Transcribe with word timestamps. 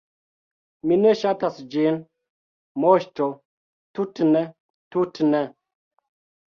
“Mi 0.91 0.95
ne 1.01 1.11
ŝatas 1.19 1.59
ĝin, 1.75 1.99
Moŝto, 2.87 3.29
tut’ 4.01 4.27
ne, 4.33 4.45
tut’ 4.97 5.27
ne!” 5.33 5.49